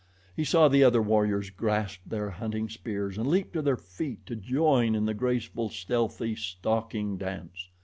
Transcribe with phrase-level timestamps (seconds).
[0.35, 4.35] He saw the other warriors grasp their hunting spears and leap to their feet to
[4.35, 7.69] join in the graceful, stealthy "stalking dance."